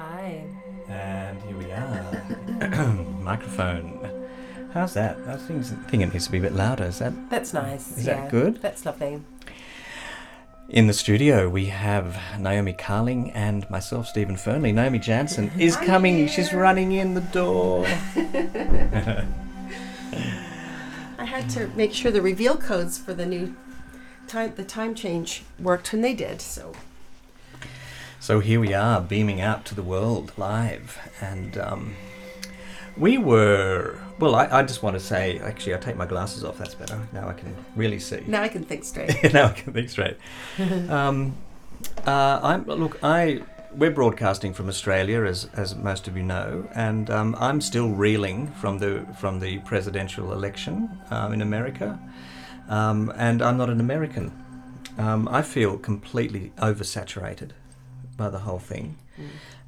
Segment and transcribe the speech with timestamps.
[0.00, 0.42] Hi.
[0.88, 2.24] And here we are.
[3.20, 4.08] Microphone.
[4.72, 5.18] How's that?
[5.28, 6.84] I think, think it needs to be a bit louder.
[6.84, 7.98] Is that That's nice.
[7.98, 8.22] Is yeah.
[8.22, 8.62] that good?
[8.62, 9.20] That's lovely.
[10.70, 11.50] in the studio?
[11.50, 14.72] We have Naomi Carling and myself, Stephen Fernley.
[14.72, 16.26] Naomi Jansen is I'm coming.
[16.28, 17.84] She's running in the door.
[21.18, 23.54] I had to make sure the reveal codes for the new
[24.28, 26.40] time, the time change worked, and they did.
[26.40, 26.72] So
[28.30, 31.96] So here we are, beaming out to the world live, and um,
[32.96, 33.98] we were.
[34.20, 36.56] Well, I, I just want to say, actually, I'll take my glasses off.
[36.56, 37.08] That's better.
[37.12, 38.22] Now I can really see.
[38.28, 39.20] now I can think straight.
[39.32, 40.16] now I can think straight.
[40.88, 41.34] um,
[42.06, 43.02] uh, I'm look.
[43.02, 43.42] I
[43.74, 48.46] we're broadcasting from Australia, as as most of you know, and um, I'm still reeling
[48.52, 51.98] from the from the presidential election um, in America,
[52.68, 54.30] um, and I'm not an American.
[54.98, 57.50] Um, I feel completely oversaturated
[58.20, 58.96] by the whole thing,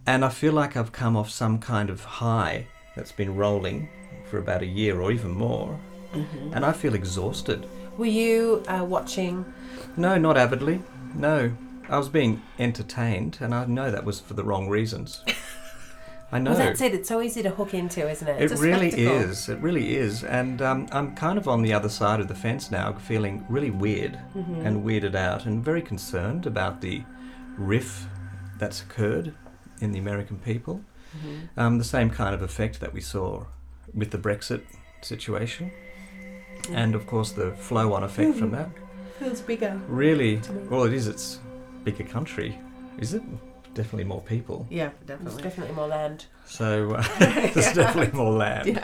[0.07, 3.89] and I feel like I've come off some kind of high that's been rolling
[4.29, 5.81] for about a year or even more,
[6.55, 7.67] and I feel exhausted.
[7.99, 9.35] Were you uh, watching?
[9.97, 10.83] No, not avidly.
[11.15, 11.53] No.
[11.89, 15.23] I was being entertained, and I know that was for the wrong reasons.
[16.35, 16.53] I know.
[16.53, 16.95] Well, that's it.
[16.95, 18.41] It's so easy to hook into, isn't it?
[18.41, 19.31] It really spectacle.
[19.31, 19.49] is.
[19.51, 20.25] It really is.
[20.25, 23.71] And um, I'm kind of on the other side of the fence now, feeling really
[23.71, 24.65] weird Mm-hmm.
[24.67, 27.03] and weirded out and very concerned about the
[27.59, 28.07] riff
[28.63, 29.35] that's occurred
[29.81, 30.83] in the American people.
[31.17, 31.61] Mm-hmm.
[31.61, 33.45] Um, the same kind of effect that we saw
[33.93, 34.63] with the Brexit
[35.03, 35.73] situation.
[36.71, 38.71] And of course, the flow on effect from that.
[39.19, 39.81] Feels bigger.
[39.89, 40.41] Really?
[40.71, 41.09] Well, it is.
[41.09, 41.41] It's
[41.83, 42.57] bigger country,
[42.99, 43.23] is it?
[43.75, 44.65] Definitely more people.
[44.71, 45.43] Yeah, There's definitely.
[45.43, 46.27] definitely more land.
[46.47, 48.81] So uh, there's definitely more land.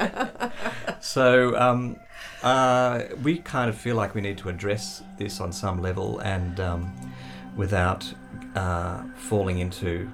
[1.01, 1.97] So um,
[2.43, 6.59] uh, we kind of feel like we need to address this on some level and
[6.59, 6.93] um,
[7.57, 8.13] without
[8.59, 10.11] uh, falling into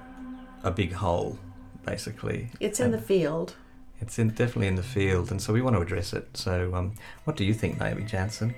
[0.63, 1.37] a big hole,
[1.83, 2.49] basically.
[2.59, 3.55] It's in the field.
[4.01, 6.37] It's in, definitely in the field, and so we want to address it.
[6.37, 6.93] So, um,
[7.23, 8.53] what do you think, Naomi Jansen?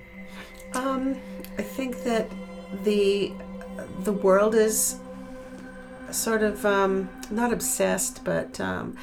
[0.74, 1.16] Um,
[1.56, 2.30] I think that
[2.84, 3.32] the
[4.04, 4.96] the world is
[6.10, 8.96] sort of um, not obsessed, but um,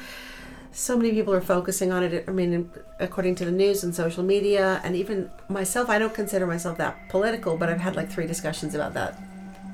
[0.70, 2.24] so many people are focusing on it.
[2.28, 6.46] I mean, according to the news and social media, and even myself, I don't consider
[6.46, 9.18] myself that political, but I've had like three discussions about that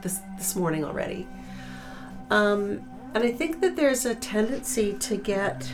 [0.02, 1.26] this this morning already.
[2.30, 2.82] Um,
[3.14, 5.72] and I think that there's a tendency to get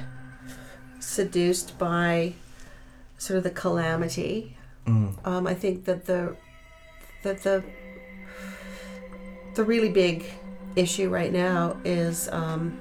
[1.00, 2.34] seduced by
[3.16, 4.56] sort of the calamity
[4.88, 5.26] Mm.
[5.26, 6.34] um, I think that the
[7.22, 7.62] that the
[9.54, 10.24] the really big
[10.76, 12.78] issue right now is um,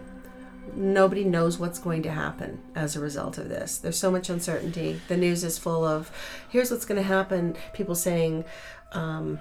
[0.73, 3.79] nobody knows what's going to happen as a result of this.
[3.79, 5.01] There's so much uncertainty.
[5.07, 6.11] The news is full of
[6.49, 7.57] here's what's going to happen.
[7.73, 8.45] People saying.
[8.93, 9.39] Um,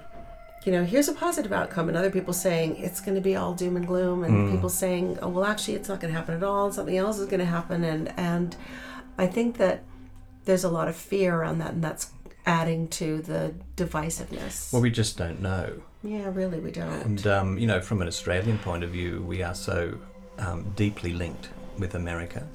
[0.67, 3.55] you know, here's a positive outcome, and other people saying it's going to be all
[3.55, 4.51] doom and gloom, and Mm.
[4.51, 7.19] people saying, "Oh, well, actually, it's not going to happen at all, and something else
[7.19, 8.55] is going to happen." And and
[9.17, 9.85] I think that
[10.45, 12.11] there's a lot of fear around that, and that's
[12.47, 14.73] adding to the divisiveness.
[14.73, 15.83] Well, we just don't know.
[16.03, 17.03] yeah, really, we don't.
[17.05, 19.99] And, um, you know, from an Australian point of view, we are so
[20.39, 21.49] um, deeply linked
[21.79, 22.47] with America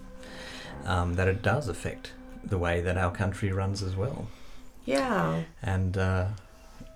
[0.86, 2.12] um, that it does affect
[2.46, 4.28] the way that our country runs as well.
[4.86, 6.28] yeah, And, uh,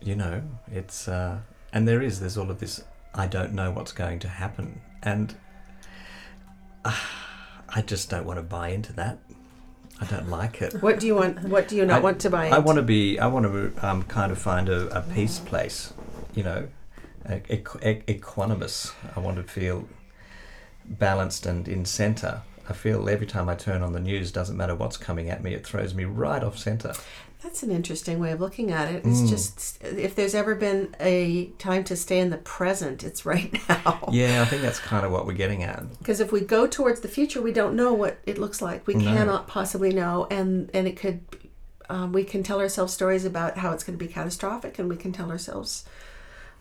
[0.05, 1.07] you know, it's.
[1.09, 1.39] Uh,
[1.73, 2.81] and there is, there's all of this,
[3.13, 4.79] I don't know what's going to happen.
[5.03, 5.35] And
[6.85, 6.95] uh,
[7.67, 9.17] I just don't want to buy into that.
[9.99, 10.81] I don't like it.
[10.81, 11.43] what do you want?
[11.43, 12.45] What do you not I- want to buy?
[12.45, 12.57] Into?
[12.57, 13.19] I want to be.
[13.19, 15.93] I want to um, kind of find a, a peace place.
[16.33, 16.67] You know,
[17.27, 18.93] equ- equanimous.
[19.15, 19.87] I want to feel
[20.85, 22.41] balanced and in center.
[22.67, 25.53] I feel every time I turn on the news, doesn't matter what's coming at me,
[25.53, 26.93] it throws me right off center.
[27.45, 29.05] That's an interesting way of looking at it.
[29.05, 29.29] It's Mm.
[29.29, 34.09] just if there's ever been a time to stay in the present, it's right now.
[34.11, 35.83] Yeah, I think that's kind of what we're getting at.
[35.99, 38.87] Because if we go towards the future, we don't know what it looks like.
[38.87, 39.03] We No.
[39.13, 41.19] cannot possibly know, and and it could.
[41.87, 44.95] Um, we can tell ourselves stories about how it's going to be catastrophic, and we
[44.97, 45.85] can tell ourselves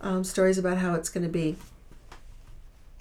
[0.03, 1.57] um, stories about how it's going to be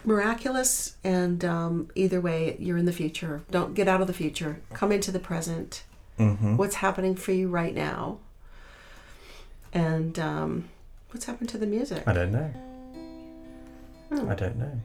[0.06, 0.96] miraculous.
[1.04, 3.42] And um, either way, you're in the future.
[3.52, 4.62] Don't get out of the future.
[4.74, 5.84] Come into the present.
[6.20, 6.58] Mm-hmm.
[6.58, 8.20] What's happening for you right now?
[9.74, 10.70] And um,
[11.12, 12.04] what's happened to the music?
[12.08, 12.52] I don't know.
[14.10, 14.30] Hmm.
[14.30, 14.80] I don't know.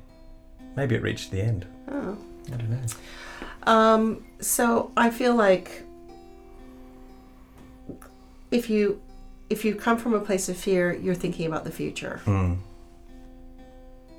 [0.76, 1.66] Maybe it reached the end.
[1.90, 2.16] Oh.
[2.52, 2.80] I don't know.
[3.70, 5.82] Um, so I feel like
[8.50, 9.00] if you
[9.50, 12.58] if you come from a place of fear, you're thinking about the future, Mm.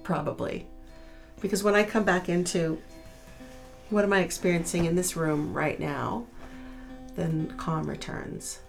[0.03, 0.65] probably.
[1.39, 2.81] Because when I come back into
[3.91, 6.25] what am I experiencing in this room right now,
[7.19, 8.60] then calm returns.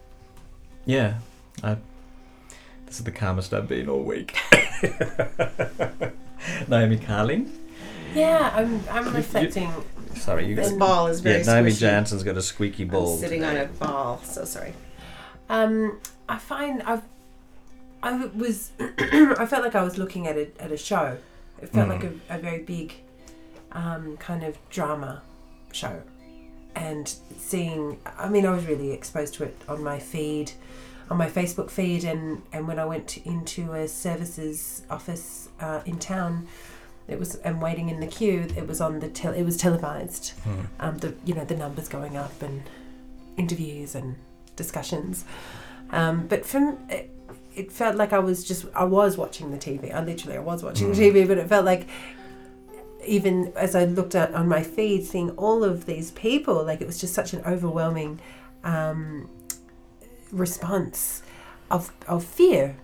[0.85, 1.19] Yeah,
[1.63, 1.77] I,
[2.87, 4.37] this is the calmest I've been all week.
[6.69, 7.51] Naomi Carling,
[8.15, 8.83] Yeah, I'm.
[8.91, 9.71] I'm reflecting.
[10.17, 11.79] Sorry, you This ball is very Yeah, Naomi squishy.
[11.81, 13.15] Jansen's got a squeaky ball.
[13.15, 13.61] I'm sitting today.
[13.61, 14.21] on a ball.
[14.25, 14.73] So sorry.
[15.49, 17.03] Um, I find I've.
[18.03, 18.71] I was.
[18.81, 21.19] I felt like I was looking at a at a show.
[21.63, 21.91] It felt Mm.
[21.91, 22.95] like a, a very big,
[23.73, 25.21] um, kind of drama
[25.73, 26.03] show,
[26.75, 27.99] and seeing.
[28.19, 30.53] I mean, I was really exposed to it on my feed,
[31.11, 35.99] on my Facebook feed, and and when I went into a services office uh, in
[35.99, 36.47] town.
[37.09, 38.47] It was and waiting in the queue.
[38.57, 40.29] It was on the tel- it was televised.
[40.45, 40.61] Hmm.
[40.79, 42.63] Um, the you know the numbers going up and
[43.37, 44.15] interviews and
[44.55, 45.25] discussions.
[45.91, 47.11] Um, but from it,
[47.57, 49.93] it felt like I was just I was watching the TV.
[49.93, 51.13] I literally I was watching the Mm.
[51.13, 51.89] TV, but it felt like
[53.07, 56.87] even as I looked at on my feed, seeing all of these people, like it
[56.87, 58.21] was just such an overwhelming
[58.65, 59.29] um,
[60.33, 61.23] response
[61.71, 62.77] of of fear,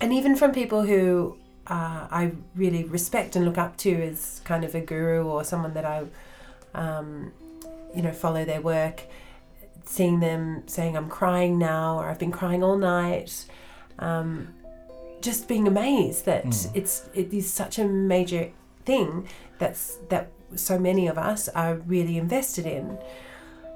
[0.00, 1.36] and even from people who
[1.66, 5.74] uh, I really respect and look up to as kind of a guru or someone
[5.74, 6.04] that I,
[6.74, 7.32] um,
[7.94, 9.02] you know, follow their work.
[9.84, 13.46] Seeing them saying I'm crying now or I've been crying all night,
[13.98, 14.54] um,
[15.20, 16.70] just being amazed that Mm.
[16.74, 18.50] it's it is such a major
[18.84, 22.98] thing that's that so many of us are really invested in.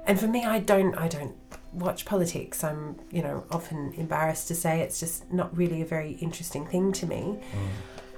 [0.05, 1.35] And for me, I don't I don't
[1.73, 2.63] watch politics.
[2.63, 6.91] I'm you know often embarrassed to say it's just not really a very interesting thing
[6.93, 7.39] to me.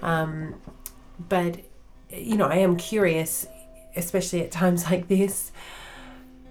[0.01, 0.61] Um,
[1.27, 1.59] but
[2.09, 3.47] you know, I am curious,
[3.95, 5.51] especially at times like this.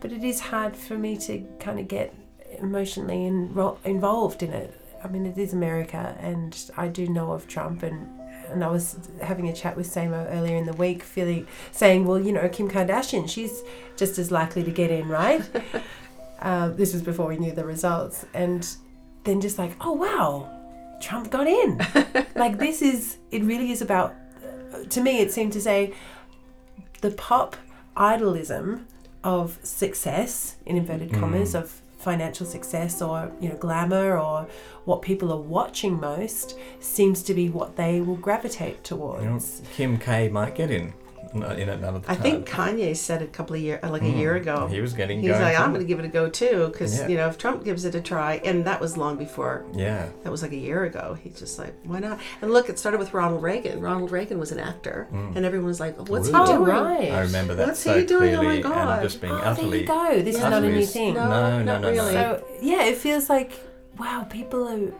[0.01, 2.15] But it is hard for me to kind of get
[2.59, 4.75] emotionally enro- involved in it.
[5.03, 8.09] I mean, it is America, and I do know of Trump, and
[8.51, 12.19] and I was having a chat with Samo earlier in the week, feeling saying, well,
[12.19, 13.63] you know, Kim Kardashian, she's
[13.97, 15.43] just as likely to get in, right?
[16.41, 18.69] uh, this was before we knew the results, and
[19.25, 20.49] then just like, oh wow,
[21.01, 21.81] Trump got in.
[22.35, 24.15] like this is it really is about.
[24.91, 25.95] To me, it seemed to say
[27.01, 27.57] the pop
[27.97, 28.85] idolism
[29.25, 34.47] of success in inverted commas of financial success or you know glamour or
[34.85, 39.23] what people are watching most seems to be what they will gravitate towards.
[39.23, 40.95] You know, Kim K might get in
[41.35, 42.23] n- uh, in another I time.
[42.23, 44.19] think Kanye said a couple of years, uh, like a mm-hmm.
[44.19, 44.67] year ago.
[44.67, 45.43] He was getting He's going.
[45.43, 47.09] like, I'm going to give it a go too, because Yeah.
[47.09, 49.65] you know, if Trump gives it a try, and that was long before.
[49.75, 50.09] Yeah.
[50.25, 51.17] That was like a year ago.
[51.23, 52.19] He's just like, why not?
[52.43, 53.81] And look, it started with Ronald Reagan.
[53.81, 55.37] Ronald Reagan was an actor, mm.
[55.37, 56.47] and everyone was like, what's Really?
[56.47, 56.69] he Oh doing?
[56.69, 57.11] right.
[57.13, 58.35] I remember that What's so he doing?
[58.35, 58.99] Oh my clearly God.
[58.99, 59.85] and just being Oh, utterly.
[59.85, 60.23] there you go.
[60.23, 61.15] This is not a new thing.
[61.15, 62.15] No, No, no, not no, really.
[62.15, 62.39] no.
[62.39, 63.53] So yeah, it feels like
[63.99, 64.93] wow, people are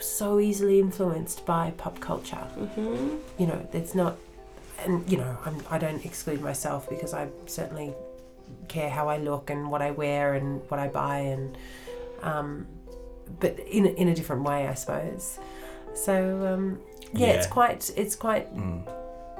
[0.00, 2.36] so easily influenced by pop culture.
[2.36, 4.16] hmm You know, it's not,
[4.84, 7.92] and you know, I'm, I don't exclude myself because I certainly
[8.68, 11.56] care how I look and what I wear and what I buy and,
[12.22, 12.66] um,
[13.40, 15.38] but in a, in a different way, I suppose.
[15.94, 16.80] So um,
[17.12, 18.54] yeah, it's quite it's quite.
[18.54, 18.82] Mm.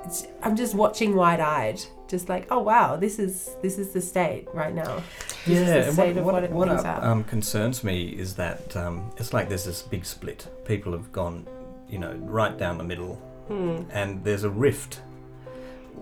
[0.07, 4.47] It's, I'm just watching wide-eyed, just like, oh wow, this is this is the state
[4.53, 5.03] right now.
[5.47, 7.83] This is Yeah, the and state what, of what, what, it what up- um, concerns
[7.83, 10.47] me is that um, it's like there's this big split.
[10.67, 11.47] People have gone,
[11.89, 13.15] you know, right down the middle,
[13.49, 13.83] Hmm.
[13.91, 15.01] and there's a rift.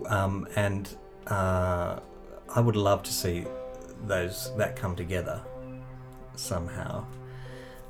[0.07, 0.95] Um, and
[1.27, 1.99] uh,
[2.53, 3.45] I would love to see
[4.05, 5.41] those that come together
[6.35, 7.05] somehow.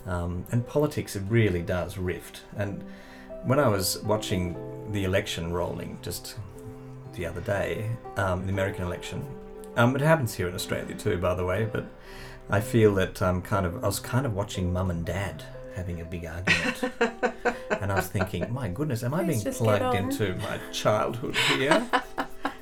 [0.06, 2.42] Um, and politics, it really does rift.
[2.58, 2.84] And
[3.44, 4.56] when I was watching
[4.92, 6.36] the election rolling just
[7.14, 9.26] the other day, um, the American election,
[9.76, 11.68] um, it happens here in Australia too, by the way.
[11.72, 11.86] But
[12.50, 15.44] I feel that um, kind of I was kind of watching mum and dad
[15.76, 16.84] having a big argument,
[17.82, 20.36] and I was thinking, my goodness, am I Please being just get plugged on." into
[20.36, 21.90] my childhood here?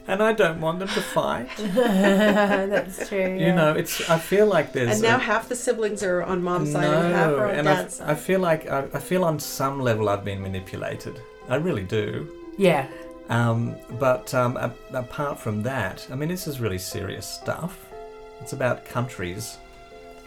[0.07, 1.49] and I don't want them to fight.
[1.57, 3.37] That's true.
[3.37, 4.09] You know, it's.
[4.09, 4.93] I feel like there's.
[4.93, 7.69] And now a- half the siblings are on mom's side and half are on and
[7.69, 8.09] I, dad's side.
[8.09, 11.21] I feel like I, I feel on some level I've been manipulated.
[11.49, 12.29] I really do.
[12.57, 12.87] Yeah.
[13.29, 17.77] Um, but um, a, apart from that, I mean, this is really serious stuff.
[18.41, 19.57] It's about countries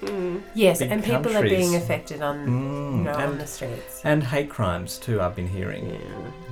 [0.01, 0.39] Hmm.
[0.55, 4.01] Yes, Big and people are being affected on Mm, you know on the streets.
[4.05, 5.21] and hate crimes too.
[5.21, 5.89] I've been hearing.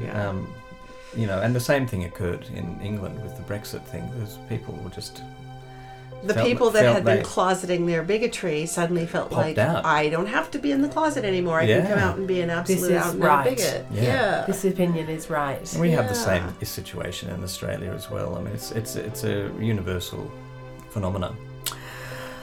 [0.00, 0.06] Yeah.
[0.06, 0.28] yeah.
[0.28, 0.52] Um,
[1.16, 4.08] you know, and the same thing occurred in England with the Brexit thing.
[4.18, 5.22] Those people were just
[6.25, 9.84] the felt- people that had been closeting their bigotry suddenly felt like out.
[9.84, 11.58] I don't have to be in the closet anymore.
[11.61, 13.44] I can come out and be an absolute out right.
[13.50, 13.84] bigot.
[13.92, 14.02] Yeah.
[14.02, 14.44] Yeah.
[14.46, 15.76] This opinion is right.
[15.78, 18.37] We have the same situation in Australia as well.
[18.37, 20.30] I mean, it's it's it's a universal
[20.90, 21.37] phenomenon.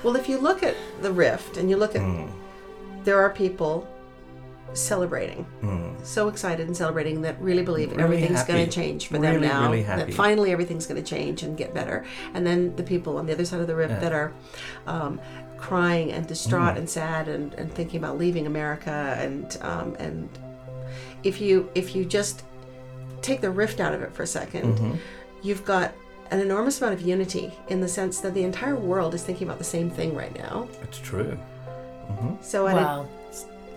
[0.04, 2.30] Well, if you look at the rift and you look at Mm,
[3.04, 3.88] there are people
[4.74, 6.06] celebrating, mm.
[6.06, 9.64] so excited and celebrating that really believe Really everything's going to change for them now.
[9.72, 12.06] really That finally everything's going to change and get better.
[12.34, 14.00] And then the people on the other side of the rift Yeah.
[14.00, 14.32] that are
[14.86, 15.20] um,
[15.58, 16.80] crying and distraught Mm.
[16.80, 20.30] and sad and, and thinking about leaving America and um, and
[21.24, 22.44] if you if you just
[23.22, 24.98] take the rift out of it for a 2nd Mhm.
[25.42, 25.94] you've got
[26.32, 29.58] an enormous amount of unity in the sense that the entire world is thinking about
[29.58, 30.68] the same thing right now.
[30.84, 31.38] It's true.
[32.08, 33.10] hmm So I Well,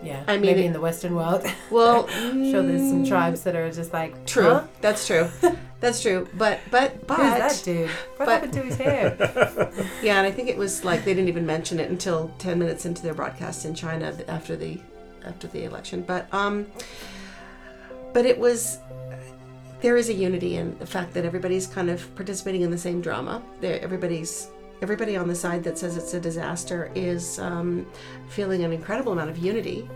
[0.03, 0.23] yeah.
[0.27, 3.41] I mean, maybe it- in the Western world, well, I'm sure there's some mm, tribes
[3.43, 4.63] that are just like True, Huh?
[4.81, 5.29] that's true,
[5.79, 6.27] that's true.
[6.35, 7.89] But but but Who's that dude?
[8.17, 9.71] What but- happened to his hair?
[10.03, 12.85] Yeah, and I think it was like they didn't even mention it until ten minutes
[12.85, 14.77] into their broadcast in China after the
[15.25, 16.01] after the election.
[16.01, 16.67] But um,
[18.13, 18.77] but it was
[19.83, 22.99] there is a unity in the fact that everybody's kind of participating in the same
[23.01, 23.43] drama.
[23.61, 24.49] There, everybody's
[24.81, 27.85] everybody on the side that says it's a disaster is um,
[28.29, 29.87] feeling an incredible amount of unity,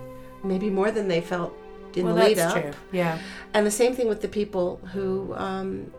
[0.44, 1.51] maybe more than they felt
[1.96, 2.62] in well, the lead that's up.
[2.62, 2.72] true.
[2.91, 3.17] Yeah.
[3.53, 5.91] And the same thing with the people who um,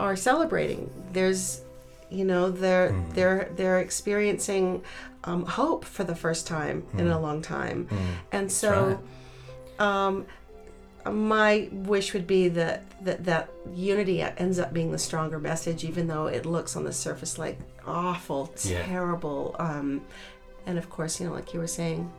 [0.00, 0.90] are celebrating.
[1.12, 1.62] There's,
[2.10, 3.14] you know, they're Mm.
[3.16, 4.82] they're they're experiencing
[5.24, 7.96] um, hope for the first time in a long time, Mm.
[8.36, 8.98] and so,
[9.78, 10.26] um,
[11.10, 16.06] my wish would be that that that unity ends up being the stronger message, even
[16.06, 18.82] though it looks on the surface like awful, Yeah.
[18.84, 20.02] terrible, um,
[20.66, 22.10] and of course, you know, like you were saying,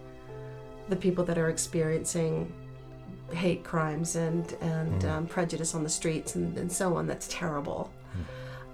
[0.90, 2.52] the people that are experiencing
[3.32, 5.10] hate crimes and and Mm.
[5.12, 7.08] um, prejudice on the streets and, and so on.
[7.08, 7.90] That's terrible.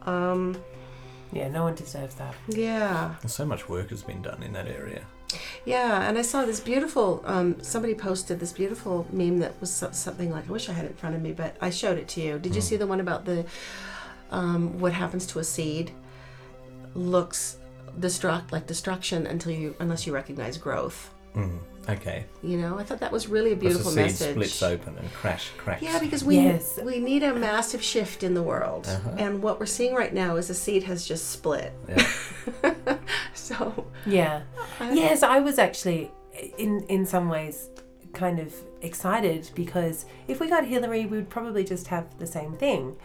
[0.05, 0.57] Um,
[1.31, 2.33] Yeah, no one deserves that.
[2.47, 5.03] yeah, So much work has been done in that area.
[5.75, 6.07] Yeah.
[6.07, 7.07] And I saw this beautiful.
[7.25, 10.85] Um, somebody posted this beautiful meme that was so- something like I wish I had
[10.85, 12.39] it in front of me, but I showed it to you.
[12.39, 12.69] Did you Mm.
[12.69, 13.45] see the one about the
[14.31, 15.87] um, what happens to a seed
[16.93, 17.57] looks
[17.99, 21.09] destruct like destruction until you unless you recognize growth.
[21.35, 21.57] Mm.
[21.89, 22.25] Okay.
[22.43, 24.35] You know, I thought that was really a Because beautiful the seed message.
[24.35, 25.81] splits open and crash cracks.
[25.81, 26.79] Yeah, because we Yes.
[26.83, 29.15] we need a massive shift in the world, Uh-huh.
[29.17, 31.73] and what we're seeing right now is the seed has just split.
[31.87, 32.05] Yeah.
[33.49, 34.41] So Yeah.
[34.79, 36.11] I- Yes, I was actually,
[36.57, 37.69] in in some ways,
[38.13, 42.53] kind of excited because if we got Hillary, we would probably just have the same
[42.63, 42.95] thing.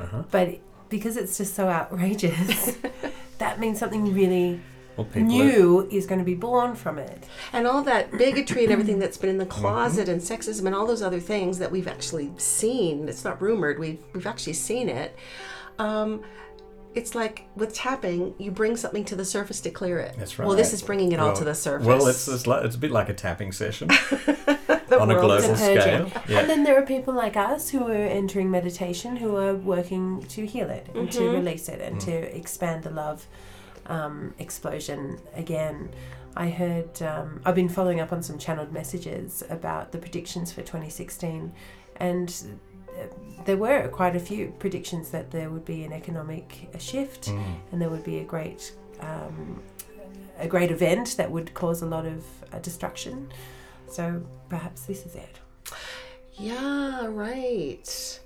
[0.00, 0.22] Uh-huh.
[0.30, 0.48] But
[0.88, 2.76] because it's just so outrageous,
[3.38, 4.60] that means something really
[4.96, 7.20] Well, people are- new is going to be born from it.
[7.52, 9.60] and all that bigotry and everything that's been in the Mm-hmm.
[9.66, 13.08] closet and sexism and all those other things that we've actually seen.
[13.08, 13.78] It's not rumored.
[13.78, 15.10] We've we've actually seen it.
[15.78, 16.22] Um,
[16.96, 20.16] it's like with tapping, you bring something to the surface to clear it.
[20.18, 20.48] That's right.
[20.48, 21.86] Well, this is bringing it all to the surface.
[21.86, 23.90] Well, it's it's, like, it's a bit like a tapping session
[24.90, 26.08] on a global is- purging.
[26.10, 26.38] scale.
[26.38, 30.46] And then there are people like us who are entering meditation who are working to
[30.46, 31.34] heal it and to Mhm.
[31.34, 32.04] release it and Mm.
[32.06, 33.26] to expand the love
[33.88, 35.90] um, explosion again.
[36.36, 40.62] I heard, um, I've been following up on some channeled messages about the predictions for
[40.62, 41.52] 2016,
[41.96, 42.34] and
[43.44, 47.54] there were quite a few predictions that there would be an economic shift Mm.
[47.72, 49.62] and there would be a great um,
[50.38, 53.28] a great event that would cause a lot of uh, destruction.
[53.88, 55.38] So perhaps this is it.
[56.34, 58.20] yeah, right.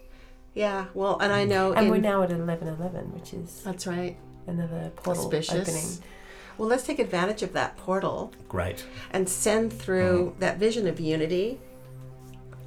[0.55, 0.87] Yeah.
[0.95, 1.73] Well, and I know.
[1.73, 4.17] And in- we're now at eleven eleven, which is That's right.
[4.47, 5.69] another portal Auspicious.
[5.69, 6.11] opening.
[6.59, 8.85] Well, let's take advantage of that portal Great.
[9.13, 10.41] and send through Mm.
[10.41, 11.59] that vision of unity.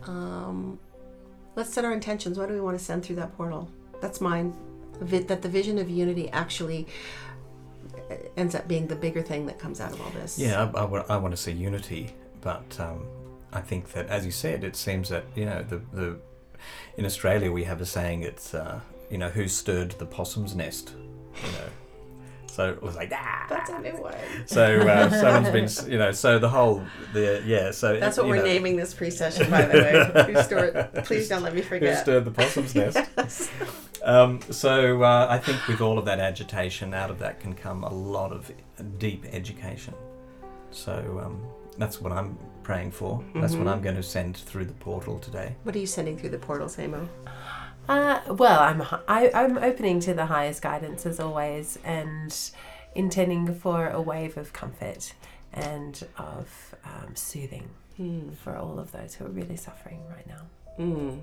[0.06, 0.80] Um,
[1.56, 2.38] let's set our intentions.
[2.38, 3.70] What do we want to send through that portal?
[4.02, 4.56] That's mine.
[5.02, 6.88] That the vision of unity actually
[8.10, 10.38] uh, ends up being the bigger thing that comes out of all this.
[10.38, 13.06] Yeah, I, I, want to say unity, but um,
[13.52, 16.18] I think that, as you said, it seems that you know the the
[16.98, 18.80] in Australia we have a saying it's uh,
[19.10, 20.94] you know who stirred the possum's nest,
[21.44, 21.70] you know.
[22.54, 23.48] So it was like ah.
[23.50, 24.14] That's a new one.
[24.46, 25.10] So uh,
[25.44, 28.44] someone's been, you know, so the whole, the yeah, so That's it- what we're know,
[28.44, 30.24] naming this pre-session, by the way.
[30.34, 32.04] Who store- Please don't let me Who forget.
[32.04, 33.50] stirred the possum's nest?
[34.04, 37.84] Um, so uh, I think with all of that agitation, out of that can come
[37.86, 38.52] a lot of
[39.00, 39.96] deep education.
[40.70, 41.42] So um,
[41.80, 43.24] that's what I'm praying for.
[43.34, 43.72] That's what Mhm.
[43.74, 45.56] I'm going to send through the portal today.
[45.64, 47.08] What are you sending through the portal, Samo?
[47.90, 52.34] Uh, well, I'm hi- I, I'm opening to the highest guidance as always, and
[52.96, 55.14] intending for a wave of comfort
[55.52, 58.32] and of um, soothing Hmm.
[58.44, 60.42] for all of those who are really suffering right now.
[60.78, 61.18] Hmm.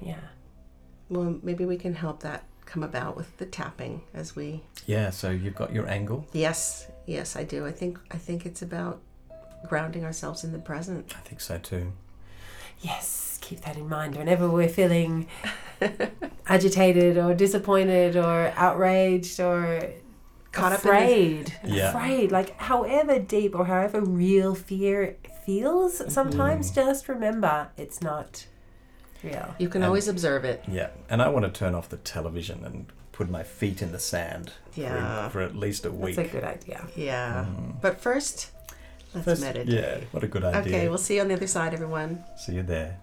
[0.00, 0.20] Yeah.
[1.08, 5.10] Well, maybe we can help that come about with the tapping as we Yeah.
[5.10, 6.26] So you've got your angle.
[6.32, 7.66] Yes, yes, I do.
[7.66, 9.00] I think I think it's about
[9.68, 11.12] grounding ourselves in the present.
[11.16, 11.92] I think so too.
[12.82, 15.26] Yes, keep that in mind whenever we're feeling
[16.46, 19.82] agitated or disappointed or outraged or
[20.52, 21.58] Caught up in afraid.
[21.64, 21.88] Yeah.
[21.90, 22.30] Afraid.
[22.30, 26.74] Like however deep or however real fear feels, sometimes Mm.
[26.74, 28.46] just remember it's not
[29.24, 29.54] real.
[29.58, 30.62] You can And- always observe it.
[30.68, 30.88] Yeah.
[31.08, 34.52] And I want to turn off the television and put my feet in the sand
[34.74, 35.28] Yeah.
[35.28, 36.16] for, for at least a week.
[36.16, 36.86] That's a good idea.
[36.96, 37.46] Yeah.
[37.48, 37.80] Mm.
[37.80, 38.50] But first,
[39.14, 39.68] let's First- meditate.
[39.68, 39.98] Yeah.
[40.12, 40.60] What a good idea.
[40.60, 42.24] Okay, we'll see you on the other side, everyone.
[42.36, 42.96] See you there.